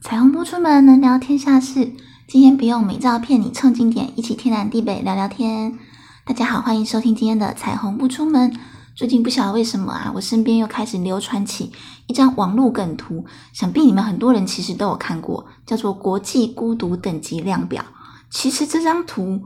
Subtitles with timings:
[0.00, 1.92] 彩虹不出门，能聊天下事。
[2.28, 5.76] 今天不用美照骗你蹭经典，一起天南地北聊聊天。
[6.24, 8.56] 大家好，欢迎收听今天的彩虹不出门。
[8.94, 11.72] 最近不晓得为什么啊，我身边又开始流传起
[12.06, 17.84] 一张网络梗图，想必你们很多人其实都有看过，叫做国际孤独等级量表。
[18.30, 19.42] 其实这张图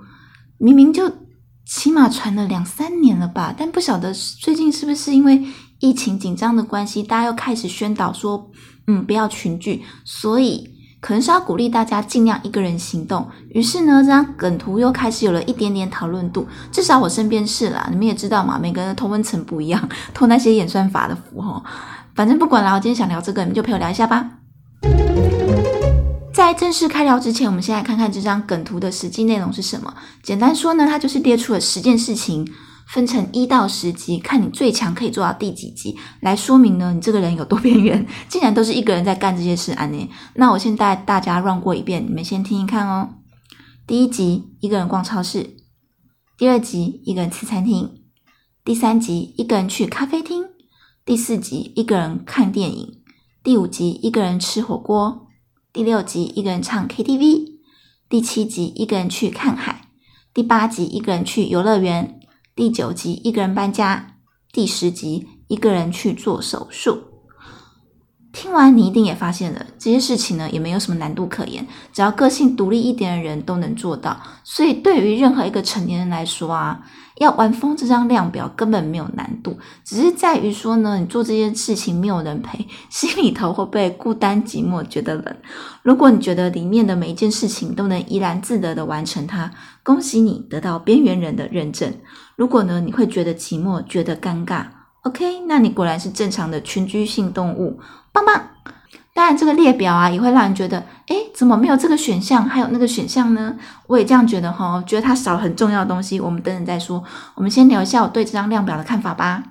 [0.59, 1.11] 明明就
[1.64, 5.46] 起码传了两三年了吧，但不晓得最近是不是因为
[5.83, 8.49] 疫情紧张的关系，大家又开始宣导说，
[8.87, 10.71] 嗯，不要群聚，所以
[11.01, 13.29] 可能是要鼓励大家尽量一个人行动。
[13.49, 17.89] 于是呢，这张梗图又开始有了一点点讨论度，至少我身边是啦。
[17.90, 21.61] 你们也知道嘛，每个人的同温层不一样，托那些演算法的福哈。
[22.14, 24.31] 反正不管啦，我今天想聊这个，你们就陪我聊一下吧。
[26.32, 29.93] 在正式开聊之前，我们先来看看这张梗图的实际内容是什么。
[30.23, 32.48] 简单说呢，它就是列出了十件事情。
[32.92, 38.06] 分成一到十级，看你最强可以做到第几级，来说明呢你这个人有多边缘。
[38.28, 40.11] 竟然都是一个人在干这些事，安妮。
[40.34, 43.15] 那我先带大家 run 过一遍，你们先听一看哦。
[43.87, 45.57] 第一集，一个人逛超市；
[46.37, 47.89] 第二集，一个人吃餐厅；
[48.62, 50.43] 第三集，一个人去咖啡厅；
[51.06, 52.99] 第四集，一个人看电影；
[53.43, 55.29] 第五集，一个人吃火锅；
[55.73, 57.59] 第六集，一个人唱 KTV；
[58.11, 59.89] 第七集，一个人去看海；
[60.34, 62.19] 第八集，一个人去游乐园。
[62.55, 64.19] 第九集一个人搬家，
[64.53, 67.12] 第十集一个人去做手术。
[68.33, 74.20] 听完你一定也发现了，这些事情呢也没有什么难度可言，只要个性独立一点的人都能做到。
[74.42, 76.80] 所以对于任何一个成年人来说啊，
[77.19, 85.36] 要玩疯这张量表根本没有难度，只是在于说呢，你做这件事情没有人陪，心里头会被孤单寂寞，觉得冷。
[85.83, 91.92] 如果你觉得里面的每一件事情都能怡然自得的完成它，恭喜你得到边缘人的认证。
[92.36, 94.64] 如果呢，你会觉得寂寞，觉得尴尬
[95.03, 97.78] ，OK，那你果然是正常的群居性动物，
[98.12, 98.48] 棒棒。
[99.14, 103.55] 当然，这个列表啊，也会让人觉得，诶，怎么没有这个选项，还有那个选项呢？
[103.86, 106.19] 我也这样觉得哈，觉得它少了很重要的东西。
[106.19, 109.43] 我们等等再说，我们先聊一下我对这张量表的看法吧。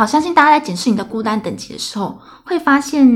[0.00, 3.06] 好，相信大家在检视你的孤单等级的时候，会发现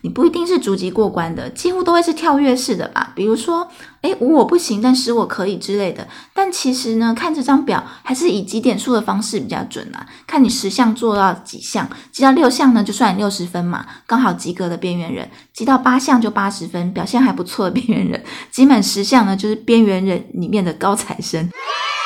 [0.00, 3.12] 你不一定是逐级过关的，几乎都会是跳跃式的吧。
[3.14, 3.68] 比如说，
[4.02, 6.08] 诶，无我不行，但使我可以之类的。
[6.32, 10.04] 但其实呢，看这张表还是以几点数的方式比较准啊。
[10.26, 18.20] 看你十项做到几项，积到六项呢，就算你六十分嘛，刚好及格的边缘人；积到八项就八十分，表现还不错的边缘人；
[18.50, 21.48] 积满十项呢，就是边缘人里面的高材生。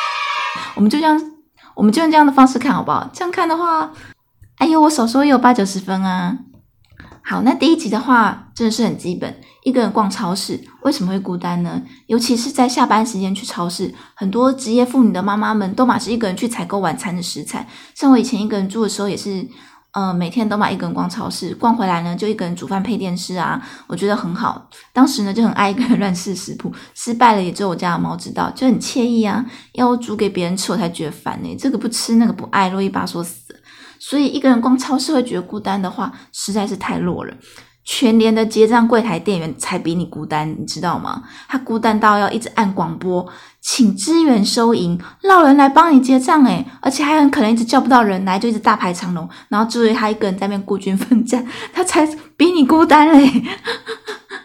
[0.77, 1.19] 我们就这样，
[1.75, 3.09] 我们就用这样的方式看好不好？
[3.11, 3.91] 这样看的话。
[4.59, 6.37] 哎呦，我少说也有八九十分啊！
[7.23, 9.33] 好，那第一集的话真的是很基本，
[9.63, 11.81] 一个人逛超市为什么会孤单呢？
[12.07, 17.69] 尤其是在下班时间去超市，很多职业妇女的妈妈们都马是一个人去采购晚餐的食材。
[17.95, 19.47] 像我以前一个人住的时候，也是，
[19.93, 24.69] 呃，每天都买一个人逛超市，逛回来呢就一个人煮饭配电视啊，我觉得很好。
[24.93, 29.47] 当时呢就很爱一个人乱试食谱，失败了也只有我家的猫知道，就很惬意啊。
[29.75, 31.57] 要我煮给别人吃，我才觉得烦呢。
[31.57, 33.55] 这个不吃，那个不爱，啰里吧嗦死。
[34.01, 37.35] 所以一个人逛超市会觉得孤单的话，实在是太弱了。
[37.91, 41.23] 全年的结账柜台店员才比你孤单，你知道吗？
[41.49, 43.27] 他孤单到要一直按广播，
[43.63, 46.45] 请支援收银，让人来帮你结账。
[46.45, 49.27] 诶而且还很可能一直叫不到人来，就一直大排长龙。
[49.49, 52.07] 然后至于他一个人在那边孤军奋战， 他才
[52.37, 53.43] 比你孤单嘞。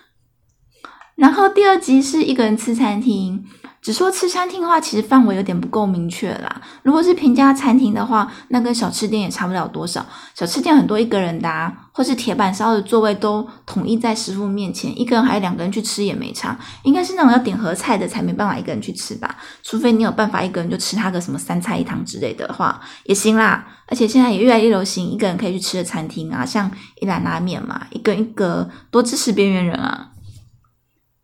[1.18, 3.44] 然后第二集是一个人吃餐厅。
[3.83, 6.61] 只说吃餐厅的话，其实范围有点不够明确啦。
[6.83, 10.05] 如果是平价餐厅的话，那跟小吃店也差不了多少。
[10.33, 16.57] 小吃店很多一个人的，或是铁板烧的座位都统一在师傅面前，一个人还是两个人去吃也没差。
[16.83, 19.35] 应该是那种要点合菜的才没办法一个人去吃吧？
[19.61, 23.67] 除非你有办法一个人就吃他个什么三菜一汤之类的话也行啦。
[23.89, 26.71] 而且现在也越来越流行一个人可以去吃的餐厅啊，像
[27.01, 30.07] 一兰拉面嘛，一个一个多支持边缘人啊。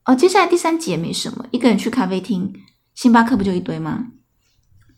[0.10, 2.52] 哦，接下来第三集也没什么，一个人去咖啡厅，
[2.96, 4.06] 星巴克不就一堆吗？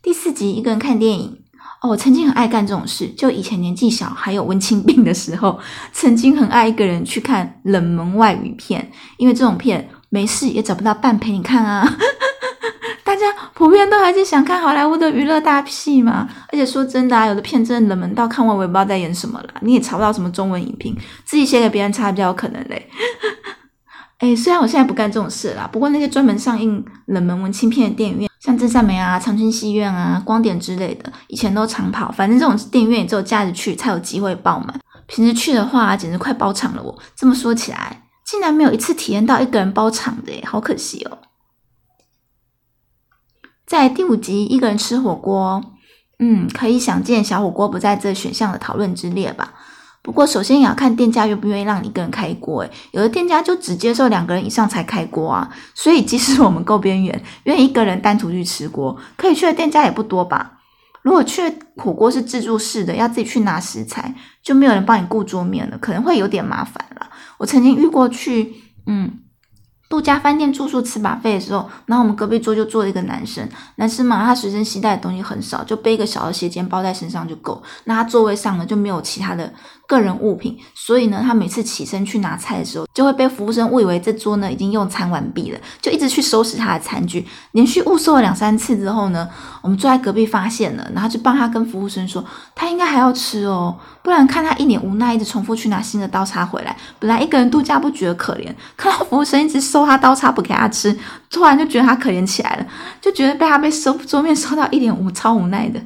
[0.01, 1.37] 第四集一个人看电影，
[1.81, 5.59] 哦，我曾经很爱干这种事，就以前年纪小还有文青病的时候，
[5.91, 11.85] 曾经很爱一个人去看冷门外语片，因为这种片没事也找不到伴陪你看啊。
[13.03, 22.89] 大家普遍都还是想看好莱坞的娱乐大戏嘛，而且说真的啊，有的片真的冷门到看完我也不知道在演什么了，你也查不到什么中文影评，自己写给别人查比较有可能嘞。
[24.21, 32.11] 哎，虽然我现在不干这种事啦，不过那些专门上映冷门文青片的电影院，像真善美啊、长春戏院啊、光点之类的，以前都常跑。
[32.11, 36.83] 反正这种电影院也只有假日去才有机会爆满，平时去的话简直快包场了。
[36.83, 41.17] 我这么说起来，竟然没有一次体验到一个人包场的，好可惜哦。
[43.65, 45.63] 在第五集，一个人吃火锅，
[46.19, 49.55] 嗯，可以想见小火锅不在这选项的讨论之列吧。
[50.03, 52.63] 不过首先也要看店家愿不愿意让你一个人开锅。
[52.63, 55.49] 诶，有的店家就只接受两个人以上才开锅啊。
[55.75, 60.59] 所以即使我们够边缘，愿意一个人单独去吃锅，可以去的店家也不多吧。
[61.03, 61.41] 如果去
[61.77, 64.13] 火锅是自助式的，要自己去拿食材，
[64.43, 67.09] 就没有人帮你顾桌面了，可能会有点麻烦了。
[67.37, 68.53] 我曾经遇过去，
[68.85, 69.19] 嗯。
[69.91, 73.45] 度假饭店住宿吃把费的时候，然后我们隔壁桌就坐了一个男生，
[73.75, 77.61] 男生嘛，他随身携带的东西很少，就背一个小的斜肩包在身上就够。
[77.83, 79.53] 那他座位上呢就没有其他的
[79.85, 87.27] 个人物品，所以呢，他每次起身去拿菜的时候，就会被服务生误以为这桌呢已经用餐完毕了，就一直去收拾他的餐具。
[87.51, 89.27] 连续误收了两三次之后呢，
[89.61, 92.23] 我们坐在隔壁发现了，然后就帮他跟服务生说，
[92.61, 96.77] 他应该还要吃哦，不然看他一脸无奈，一直重复去拿新的刀叉回来。
[96.99, 99.83] 本来一个人度假不觉得可怜，看到服务生一直收。
[99.83, 100.95] 他刀叉不给他吃，
[101.31, 102.67] 突然就觉得他可怜起来了，
[103.01, 105.81] 就觉得被他被收桌面收到一脸无超无奈的。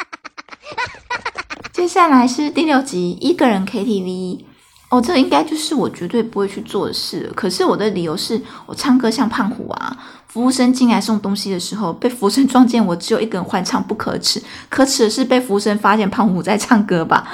[1.72, 4.44] 接下来是第六集，一个人 KTV。
[4.88, 7.30] 哦，这应该就是我绝对不会去做的事。
[7.34, 9.96] 可是我的理由是我唱歌像胖虎啊，
[10.28, 14.40] 服务生进来送东西的时候，被服务生撞见我只有一个人欢唱，不可耻。
[14.68, 17.28] 可耻的是被服务生发现胖虎在唱歌吧？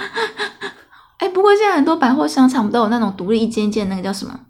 [1.18, 4.40] 哎，不过现在很多百货商场不都有那种独立一间间，那个叫什么？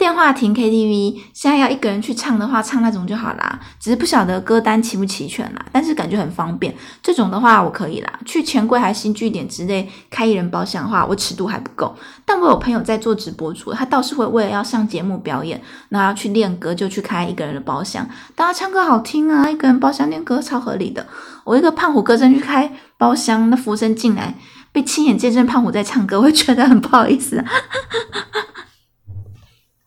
[0.00, 3.60] 电话亭 KTV，现在要一个人去唱的话，唱那种就好啦。
[3.78, 6.74] 只是不晓得歌单齐不齐全啦，但是感觉很方便。
[7.02, 8.10] 这种的话我可以啦。
[8.24, 11.94] 去钱柜还新据点之类开一人包厢的话，我尺度还不够。
[12.24, 15.60] 但我有朋友在做直播主，他倒是会为了要上节目表演，
[15.90, 18.08] 然后要去练歌，就去开一个人的包厢。
[18.34, 21.06] 大家唱歌好听啊，一个人包厢练歌超合理的。
[21.44, 24.34] 我一个胖虎歌声去开包厢，那服务生进来
[24.72, 27.44] 被亲眼见证胖虎在唱歌，我会觉得很不好意思。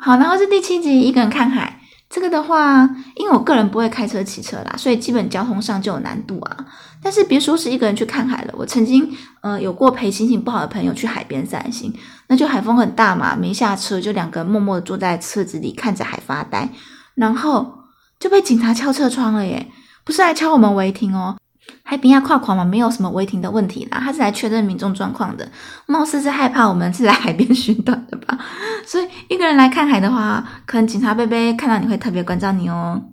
[0.05, 1.79] 好，然后是第七集，一个人看海。
[2.09, 2.83] 这个的话，
[3.15, 6.57] 因为我个人不会开车、骑车啦，所以基本交通上就有难度啊。
[7.01, 9.09] 但是别说是一个人去看海了，我曾经
[9.39, 11.93] 呃有过陪心情不好的朋友去海边散心，
[12.27, 16.67] 那就海风很大嘛，没下车就两个人默默的坐在车子里看着海发呆，
[17.15, 17.79] 然后
[18.19, 19.71] 就被警察敲车窗了耶，
[20.03, 21.37] 不是来敲我们违停哦。
[21.85, 23.99] 海边要跨跨嘛，没有什么违停的问题啦。
[23.99, 25.51] 他是来确认民众状况的，
[25.85, 28.39] 貌似是害怕我们是来海边寻短的吧。
[28.85, 33.09] 所以一个人来看海的话，可能警察贝贝看到你会特别关照你哦。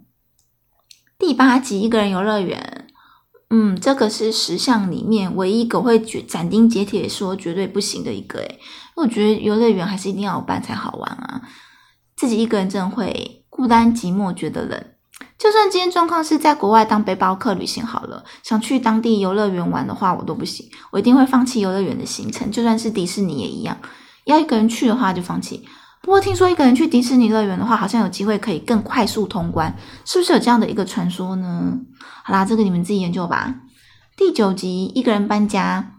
[1.18, 2.86] 第八集一个人游乐园，
[3.50, 8.60] 嗯，这个是十项里面唯一狗会斩钉截铁说绝对不行的一个诶，
[8.96, 11.42] 我觉得游乐园还是一定要有伴才好玩啊，
[12.16, 14.82] 自己一个人真的会孤单寂寞，觉得冷。
[15.40, 22.50] 就算今天状况是在国外当背包客旅行好了，想去当地游乐园玩的话，我都不行，我一定会放弃游乐园的行程。
[22.50, 23.74] 就算是迪士尼也一样，
[24.26, 25.66] 要一个人去的话就放弃。
[26.02, 31.72] 不过听说一个人去迪士尼乐园的话，好像有机会可以更快速通关，是不是有这样的一个传说呢？
[32.22, 33.54] 好啦，这个你们自己研究吧。
[34.18, 35.94] 第九集一个人搬家，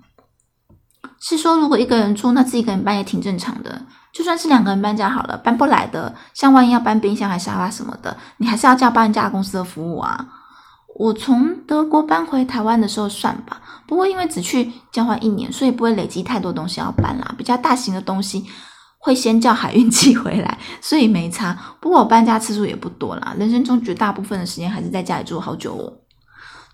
[1.20, 3.88] 是说如果一个人住，那自己一个人搬也挺正常的。
[4.13, 10.28] 就算是两个人搬家好了，搬不来的，像万一要搬冰箱还是沙发什么的，你还是要叫搬家公司的服务啊。
[10.96, 17.34] 我从德国搬回台湾的时候算吧，不过因为只去交换一年，所以不会累积太多东西要搬啦。
[17.38, 18.46] 比较大型的东西
[18.98, 21.57] 会先叫海运寄回来， 所以没差。
[21.80, 25.94] 不过我搬家次数也不多啦，人生中绝大部分的时间还是在家里住好久哦。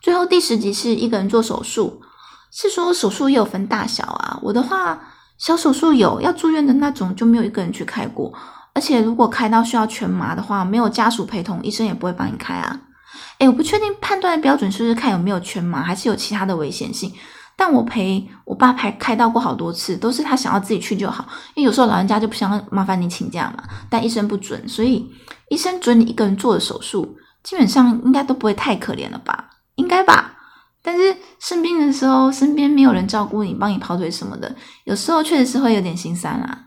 [0.02, 2.02] 最后第十集是一个人做手术，
[2.52, 4.40] 是说手术也有分大小啊。
[4.42, 5.00] 我的话。
[5.38, 8.34] 小手术有要住院的那种，就没有一个人去开过。
[8.74, 12.80] 而且如果开刀需要全麻的话，没有家属陪同，医生也不会帮你开啊。
[13.40, 17.12] 诶，我不确定判断的标准是不是看有没有全麻，还是有其他的危险性。
[17.56, 21.28] 但我陪我爸排开到过好多次，都是他想要自己去就好。
[21.56, 25.12] 因为有时候老人家就不想麻烦你请假嘛，但医生不准，所以
[25.50, 29.50] 医生准你一个人做的手术，基本上应该都不会太可怜了吧？
[29.76, 30.36] 应该吧。
[30.88, 36.64] 但是生病的时候，身边没有人照顾你，帮你跑腿什么的，有时候确实是会有点心酸啦。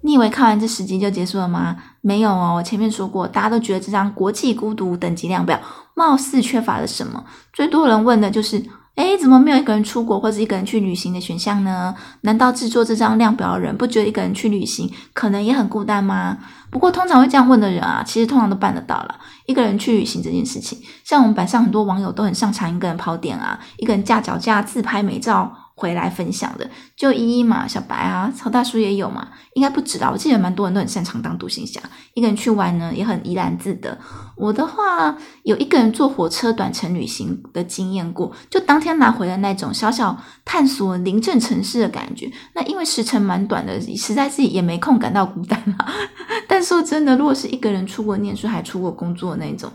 [0.00, 1.76] 你以为看完这十集就结束了吗？
[2.00, 5.60] 没有哦，我前面说过，大家都觉得这张国际孤独等级量表
[5.94, 8.60] 貌似缺乏了什么，最多人问的就是。
[8.94, 11.94] 哎，怎么没有一个人出国或者一个人去旅行的选项呢？
[12.20, 16.36] 难道制作这张量表的人不觉得一个人去旅行可能也很孤单吗？
[16.70, 19.18] 不过通常会这样问的人啊，其实通常都办得到了。
[19.46, 25.50] 一个人去旅行这件事情，像我们板上很多网友都很擅长一个人跑点啊，一个人架脚架自拍美照。
[25.82, 30.08] 回来分享的就依依嘛，小白啊，曹大叔也有嘛，应该不止啦。
[30.08, 31.80] 我记得蛮多人都很擅长当独行侠，
[32.14, 33.98] 一个人去玩呢也很怡然自得。
[34.36, 42.30] 我的话有一个人坐火车短程旅行的经验过，就当天拿回来那种小小探索临镇城市的感觉。
[42.54, 45.92] 那因为时程蛮短的，实在是也没空感到孤单啊。
[46.46, 49.72] 但说真的，如果是一个人出国念书还出国工作那种，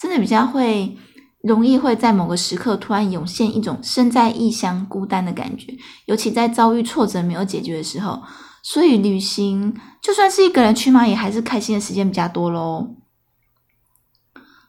[0.00, 0.96] 真的比较会。
[1.42, 5.74] 容易会在某个时刻突然涌现一种身在异乡孤单的感觉，
[6.06, 8.22] 尤其在遭遇挫折没有解决的时候。
[8.64, 12.94] 所以旅行就算是一个人去嘛，也还是开心的时间比较多喽。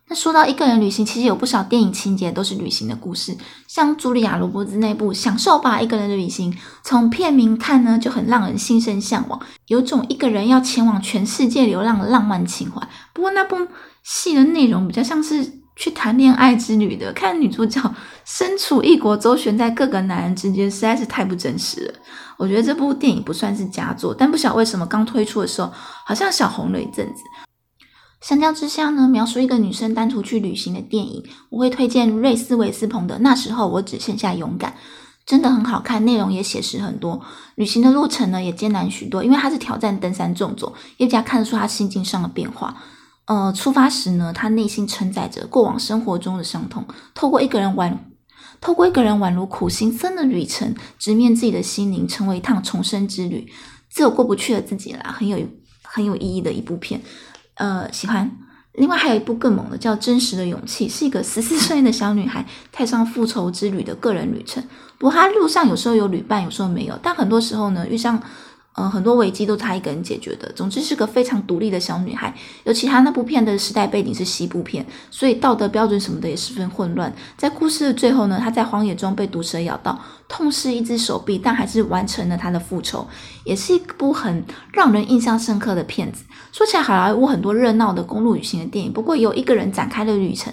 [0.07, 3.37] 那说到一个人旅行，其实有不少电影情节都是旅行的故事，
[3.67, 6.51] 像茱莉亚·罗伯兹那部《享受吧，一个人的旅行》，
[6.83, 12.81] 从片名看呢就很让人心生向往，有种一个人要前往全世界流浪的浪漫情怀。
[13.13, 13.55] 不过那部
[14.03, 15.62] 戏的内容比较像是。
[15.75, 17.81] 去谈恋爱之旅的，看女主角
[18.25, 21.93] 身处异国，周旋在各个男人之间，实在是太不真实了。
[22.37, 25.71] 我觉得这部电影不算是佳作，但不晓得为什么刚推出的时候
[26.05, 27.21] 好像小红了一阵子。
[28.21, 34.71] 相较之下呢，描述一个女生单独去旅行的电影，我会推荐瑞斯韦斯彭的《那时候我只剩下勇敢》，
[35.25, 37.19] 真的很好看，内容也写实很多。
[37.55, 42.75] 旅行的路程呢也艰难许多，因为他是挑战登山重走，叶家看得出他心境上的变化。
[43.25, 47.97] 呃，出发时呢，他内心承载着过往生活中的伤痛，透过一个人宛，
[48.59, 53.49] 透过一个人宛如苦行僧的旅程，直面自己的心灵，成为一趟重生之旅。
[53.89, 55.37] 自有过不去的自己啦，很有
[55.83, 57.01] 很有意义的一部片，
[57.55, 58.29] 呃，喜欢。
[58.73, 64.61] 另外还有一部更猛的，叫《真实的勇气》，是一个十四岁的小女孩踏上复仇之旅的个人旅程。
[64.97, 68.21] 不过她路上有时候有旅伴，有时候没有，但很多时候呢，遇上。
[68.75, 70.51] 呃，很多危机都她一个人解决的。
[70.53, 72.33] 总之是个非常独立的小女孩。
[72.63, 77.13] 尤其她那部片的时代背景是西部片，所以道德标准什么的也十分混乱。
[77.37, 83.07] 在故事的最后呢，她在荒野中被毒蛇咬到，痛失一只手臂，但还是完成了她的复仇，
[83.43, 86.23] 也是一部很让人印象深刻的片子。
[86.51, 90.51] 说起来，好莱坞很多热闹的公路旅行的电影，不过由一个人展开了旅程，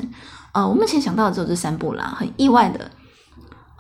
[0.53, 2.91] 呃，我目前想到的只有这三部啦，很意外的。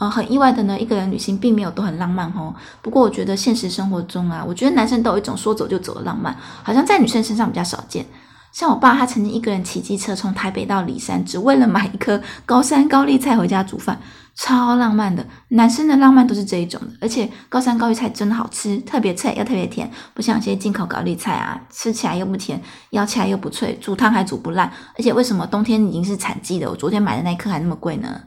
[0.01, 2.55] 呃，很意外的呢，一个人旅行并没有都很浪漫哦。
[2.81, 8.07] 不过我觉得现实生活中啊，我觉得男生都有一种说走就走的浪漫，好像在女生身上比较少见。
[8.51, 14.01] 像我爸，他曾经一个人骑机车从台北到骊山，只为了买一颗高山高丽菜回家煮饭，
[14.35, 15.25] 超浪漫的。
[15.49, 22.59] 男生的浪漫都是这一种的，而且高山高丽菜真的好吃，特别脆又特别甜，不像一些进口高丽菜啊，吃起来又不甜，
[22.93, 24.73] 咬起来又不脆，煮汤还煮不烂。
[24.97, 28.19] 而且为什么冬天已经是产季的，我昨天买的那颗还那么贵呢？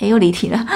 [0.00, 0.66] 哎，又离题了。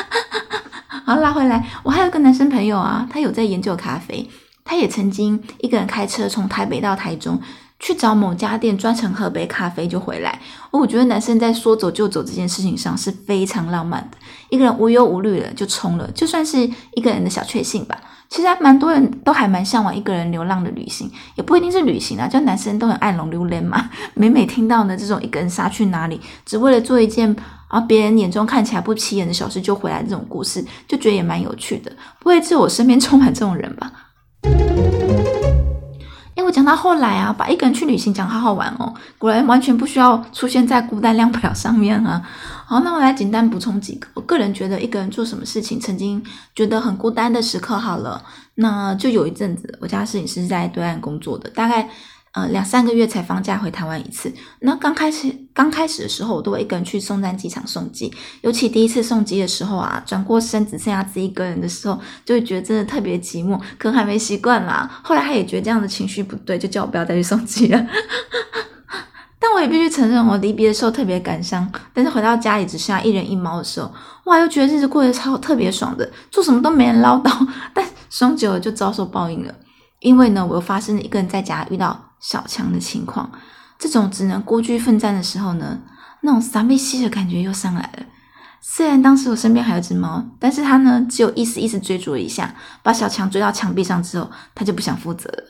[1.04, 1.62] 好，拉回来。
[1.82, 4.26] 我还有个男生朋友啊，他有在研究咖啡。
[4.64, 7.38] 他也曾经一个人开车从台北到台中，
[7.78, 10.40] 去找某家店专程喝杯咖啡就回来。
[10.70, 14.18] 我觉得男生在说走就走这件事情上是非常浪漫的。
[14.50, 16.58] 一个人无忧无虑的就冲了，就算是
[16.94, 17.98] 一个人的小确幸吧。
[18.28, 23.90] 其实还蛮多人都还蛮向往一个人流浪的旅行，也不一定是旅行啊，就男生都很爱龙溜连嘛。
[24.14, 27.34] 每每听到呢这种一个人杀去哪里，只为了做一件。
[27.66, 31.90] 啊别人眼中看起来不起眼的小事就回来，这种故事就觉得也蛮有趣的。
[32.20, 33.90] 不会只有我身边充满这种人吧？
[36.44, 42.22] 我讲到后来啊，把一个人去旅行讲好好玩哦，果然完全不需要出现在孤单量表上面啊。
[42.66, 44.06] 好，那我来简单补充几个。
[44.14, 46.22] 我个人觉得一个人做什么事情，曾经
[46.54, 48.22] 觉得很孤单的时刻，好了，
[48.56, 51.88] 那就有一阵子，我家摄影师在对岸工作的，大概。
[52.34, 54.32] 呃，两三个月才放假回台湾一次。
[54.58, 58.12] 那刚开始刚开始的时候，我都会一个人去松山机场送机。
[58.40, 63.56] 尤其第一次送机的时候啊，转过身只剩下自己一个人的时候，就会觉得真的特别寂寞。
[63.78, 65.00] 可能还没习惯啦。
[65.04, 67.86] 后来他也觉得这样的情绪不对，就叫我不要再去送机了。
[69.38, 71.70] 但我也必须承认，我离别的时候特别感伤。
[71.92, 73.92] 但是回到家里只剩下一人一猫的时候，
[74.24, 77.30] 哇，又觉得日子过得超特别爽的，做什么都没人唠叨。
[77.72, 79.54] 但爽久了就遭受报应了，
[80.00, 82.03] 因为呢，我又发生了一个人在家遇到。
[82.24, 83.30] 小强的情况，
[83.78, 85.78] 这种只能孤军奋战的时候呢，
[86.22, 88.06] 那种撒贝西的感觉又上来了。
[88.62, 95.44] 虽然当时我身边还有只猫，但是它呢，只有意思意思追逐一下，把小强追到墙壁上之后，它就不想负责了。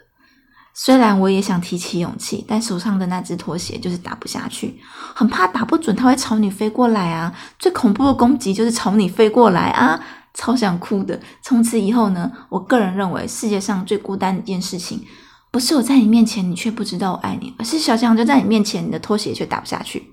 [0.75, 4.81] 虽然我也想提起勇气，但手上的那只拖鞋就是打不下去，
[5.15, 7.33] 很怕打不准，它会朝你飞过来啊！
[7.57, 10.01] 最恐怖的攻击就是朝你飞过来啊！
[10.35, 11.21] 超想哭的。
[11.41, 15.07] 从此以后呢，我个人认为世界上最孤单的一件事情。
[15.55, 20.11] 不是我在你面前，你却不知道我爱你，而是小强就在你面前，你的拖鞋却打不下去。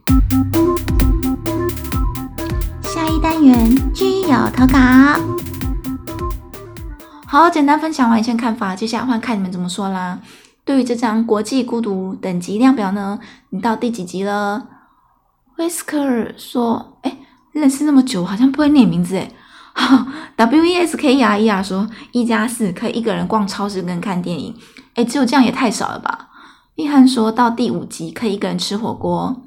[2.84, 4.78] 下一单元居友投稿，
[7.26, 10.20] 好，简单分享完一些看法，接下来换看你们怎么说啦。
[10.64, 13.18] 对于这张国际孤独等级量表呢，
[13.50, 14.68] 你到第几级了
[15.58, 17.18] ？Whisker 说：“哎，
[17.52, 19.32] 认识那么久，好像不会念名字哎。”
[20.38, 24.56] W E S K E R E R 说：“一加四可以一个人逛超市跟看电影。”
[24.96, 26.30] 哎，只有这样也太少了吧？
[26.76, 29.44] 厉汉说到第五集可以一个人吃火锅。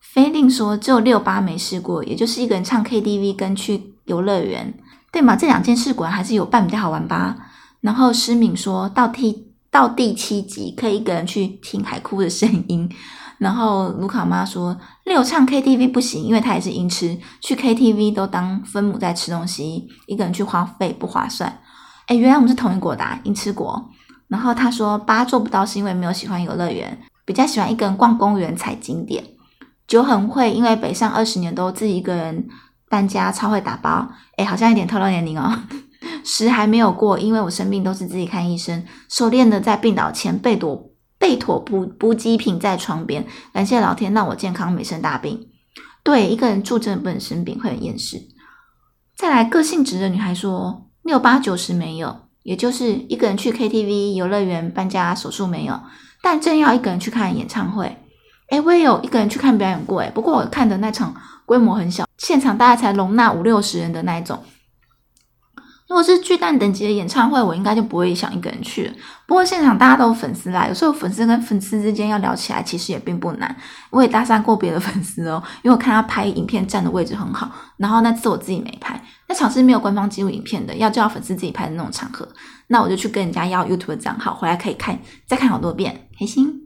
[0.00, 4.72] 菲令说只有六八没试过，也就是一个人唱 KTV 跟去游乐园，
[5.12, 5.36] 对吗？
[5.36, 7.36] 这两件事果然还是有伴比较好玩吧。
[7.80, 12.88] 然后诗敏说到第到第七集可以一个人去听海哭的声音。
[13.38, 21.60] 然后卢卡妈说六唱 KTV 不行，因为她也是音痴，去 KTV 都当分母在吃东西，一个人去花费不划算。
[22.06, 23.90] 哎，原来我们是同一国的啊音痴国。
[24.28, 29.24] 然后他说八做不到是因为没有喜欢游乐园，比较喜欢一个人逛公园、踩景点。
[29.86, 32.48] 九很会，因为北上二十年都自己一个人
[32.88, 34.08] 搬家，超会打包。
[34.36, 35.62] 哎，好像有点透露年龄哦。
[36.24, 43.24] 十还没有过，因为我生病都是自己看医生，熟练的在病倒前备妥备妥补补给品在床边。
[43.52, 45.48] 感谢老天让我健康没生大病。
[46.02, 48.20] 对，一个人住真的不能生病，会很厌世。
[49.16, 55.80] 再来，个性直的女孩说六八九十没有，也就是一个人去 KTV、游乐园、搬家、手术没有，
[56.22, 57.96] 但正要一个人去看演唱会。
[58.50, 61.12] 诶，我也有一个人去看表演过，哎，不过我看的那场
[61.44, 64.40] 规模很小，现场大概才容纳五六十人的那一种。
[65.88, 68.92] 如果是巨蛋等级的演唱会，我应该就不会想一个人去。
[69.24, 73.56] 不过现场大家都有粉丝啦，有时候粉丝跟粉丝之间要聊起来，其实也并不难。
[73.90, 82.28] 我也搭讪过别的 粉丝哦，因为我看他拍影片站的位置很好，然后那次我自己没拍，那场是没有官方记录影片的，要叫粉丝自己拍的那种场合，
[82.66, 86.62] 那我就去跟人家要 YouTube 账号，回来可以看，再看好多遍，开心。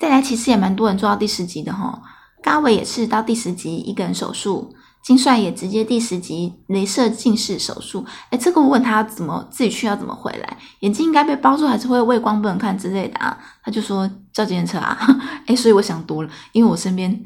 [0.00, 2.02] 再来，其实也蛮多人做到第十集的哈，
[2.42, 4.74] 高伟也是到第十集一个人手术。
[5.06, 13.38] 金帅也直接第十集镭射近视手术，哎，这个我问他怎么自己去要怎么回来，眼睛应该被包住还是会畏光不能看之类的啊？
[13.62, 14.98] 他就说叫计程车啊，
[15.46, 17.22] 哎，所以我想多了，因为我身边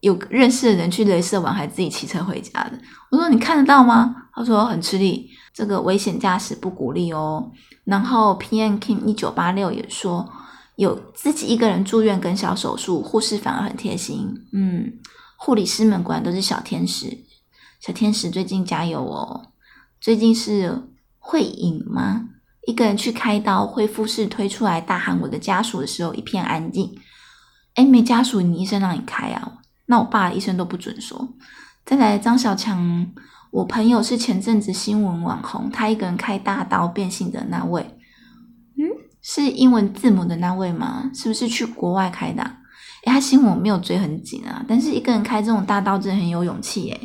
[0.00, 2.72] 有认识的人去镭射完还自己骑车回家的。
[3.10, 4.16] 我说你看得到吗？
[4.32, 7.52] 他说很吃力，这个危险驾驶不鼓励哦。
[7.84, 10.26] 然后 P N King 一九八六也说
[10.76, 14.94] 有自己一个人住院跟小手术，护士反而很贴心，嗯。
[15.40, 17.24] 护理师们果然都是小天使，
[17.78, 19.52] 小天使最近加油哦！
[20.00, 20.82] 最近是
[21.20, 22.30] 会影吗？
[22.66, 26.92] 一个人去开刀，恢复室推出来大喊我的家属的时候，一片安静。
[27.74, 29.60] 哎，没家属，你医生让你开啊？
[29.86, 31.28] 那我爸医生都不准说。
[31.86, 33.06] 再来，张小强，
[33.52, 37.96] 我朋友是前阵子新闻网红，他一个人开大刀变性的那位，
[38.76, 38.90] 嗯，
[39.22, 41.12] 是英文字母的那位吗？
[41.14, 42.56] 是不是去国外开的？
[43.04, 47.00] 哎，他新闻没有追很紧啊，但是一个人开这种大刀真的很有勇气哎。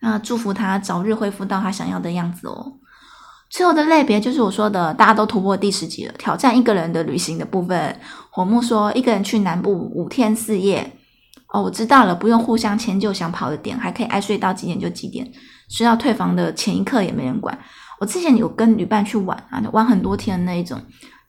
[0.00, 2.74] 那祝福他早日恢复到他想要的样子哦。
[3.50, 7.96] 最后的类别就是我说的，大家都突破第十集了，挑战一个人的旅行的部分。
[8.30, 10.92] 火木说一个人去南部五天四夜。
[11.48, 15.28] 哦，我知道了，不用互相迁就，想跑的点还可以爱睡到几点就几点，
[15.68, 17.58] 睡到退房的前一刻也没人管。
[17.98, 20.80] 我之前有跟旅伴去玩啊，玩很多天的那一种。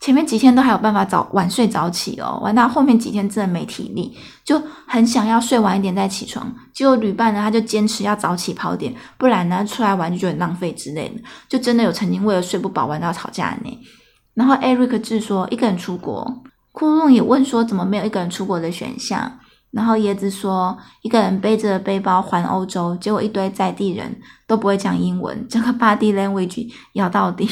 [0.01, 6.51] 前面几天都还有办法早晚睡早起哦，玩到后面几天真的没体力，就很想要睡晚一点再起床。
[6.73, 11.21] 结果旅伴呢，他就坚持要早起跑点，不然呢出来玩就觉得很浪费之类的。
[11.47, 13.79] 就真的有曾经为了睡不饱玩到吵架呢。
[14.33, 19.39] 然后 Eric 志说一个人出国，库隆也问说怎么没有一个人出国的选项。
[19.69, 27.47] 然后椰子说一个人背着背包环欧洲，结果一堆在地人都不会讲英文，这个 body language 要到底。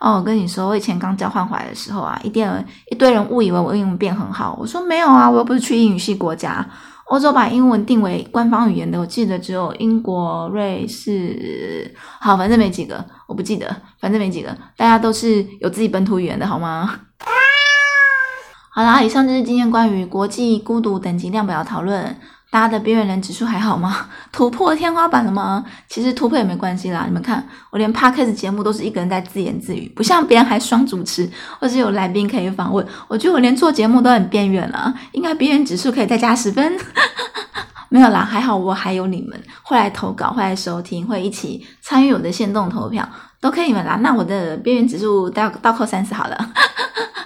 [0.00, 2.48] 哦，我跟你说，我以前刚交换回来的时候啊，一定
[2.90, 4.56] 一堆人误以为我英文变很好。
[4.60, 6.66] 我说没有啊，我又不是去英语系国家。
[7.06, 16.90] 欧洲把英文定为官方语言的，我记得只有英国、瑞士，好，反正没几个，我不记得，反正没几个，大家都是有自己本土语言的，好吗？
[18.74, 22.16] 好啦，以上就是今天关于国际孤独等级量表的讨论。
[22.52, 24.08] 大家的边缘人指数还好吗？
[24.30, 25.64] 突破天花板了吗？
[25.88, 27.04] 其实突破也没关系啦。
[27.06, 31.26] 你们看，我连 podcast 节目都是一个人在自言自语，不像别人还双主持，
[31.58, 32.86] 或是有来宾可以访问。
[33.08, 36.76] 我觉得我连做节目都很边缘了，应该边缘指数可以再加十分。
[37.88, 43.08] 没有啦，还好我还有你们会来投稿，会来收听，会一起参与我的限动投票，
[43.40, 43.98] 都可以们啦。
[44.02, 46.36] 那我的边缘指数到倒扣三十好了。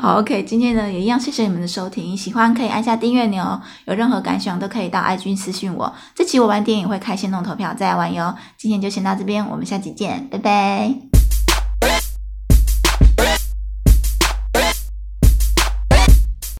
[0.00, 2.16] 好，OK，今天呢也一样，谢谢你们的收听。
[2.16, 3.60] 喜欢可以按下订阅钮。
[3.84, 5.92] 有任何感想都可以到爱君私信我。
[6.14, 8.32] 这期我玩电影会开心弄投票再来玩哟。
[8.56, 11.27] 今天就先到这边，我们下期见，拜拜。